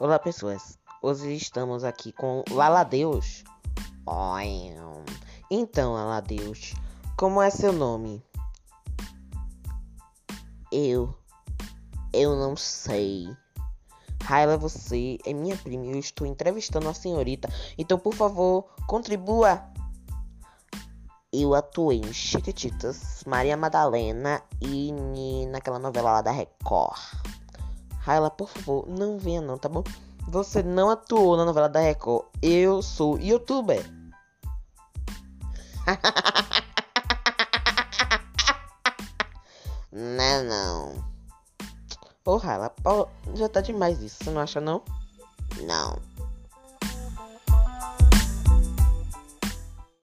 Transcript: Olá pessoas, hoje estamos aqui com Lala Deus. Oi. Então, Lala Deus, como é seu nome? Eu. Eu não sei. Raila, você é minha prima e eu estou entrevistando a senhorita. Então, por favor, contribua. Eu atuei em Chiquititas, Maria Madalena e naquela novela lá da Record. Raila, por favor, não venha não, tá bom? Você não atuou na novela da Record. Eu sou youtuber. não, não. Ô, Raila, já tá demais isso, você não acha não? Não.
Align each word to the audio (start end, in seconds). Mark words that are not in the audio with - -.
Olá 0.00 0.18
pessoas, 0.18 0.78
hoje 1.02 1.34
estamos 1.34 1.84
aqui 1.84 2.10
com 2.10 2.42
Lala 2.52 2.84
Deus. 2.84 3.44
Oi. 4.06 4.74
Então, 5.50 5.92
Lala 5.92 6.20
Deus, 6.20 6.72
como 7.18 7.42
é 7.42 7.50
seu 7.50 7.70
nome? 7.70 8.24
Eu. 10.72 11.14
Eu 12.14 12.34
não 12.34 12.56
sei. 12.56 13.28
Raila, 14.22 14.56
você 14.56 15.18
é 15.26 15.34
minha 15.34 15.54
prima 15.58 15.84
e 15.84 15.90
eu 15.90 15.98
estou 15.98 16.26
entrevistando 16.26 16.88
a 16.88 16.94
senhorita. 16.94 17.52
Então, 17.76 17.98
por 17.98 18.14
favor, 18.14 18.70
contribua. 18.86 19.62
Eu 21.30 21.54
atuei 21.54 21.98
em 21.98 22.12
Chiquititas, 22.14 23.22
Maria 23.26 23.54
Madalena 23.54 24.42
e 24.62 24.94
naquela 25.48 25.78
novela 25.78 26.12
lá 26.12 26.22
da 26.22 26.32
Record. 26.32 26.98
Raila, 28.00 28.30
por 28.30 28.48
favor, 28.48 28.88
não 28.88 29.18
venha 29.18 29.40
não, 29.40 29.58
tá 29.58 29.68
bom? 29.68 29.82
Você 30.28 30.62
não 30.62 30.90
atuou 30.90 31.36
na 31.36 31.44
novela 31.44 31.68
da 31.68 31.80
Record. 31.80 32.26
Eu 32.40 32.80
sou 32.82 33.18
youtuber. 33.18 33.84
não, 39.92 40.44
não. 40.44 41.10
Ô, 42.24 42.36
Raila, 42.36 42.72
já 43.34 43.48
tá 43.48 43.60
demais 43.60 44.00
isso, 44.00 44.22
você 44.22 44.30
não 44.30 44.40
acha 44.40 44.60
não? 44.60 44.84
Não. 45.62 45.98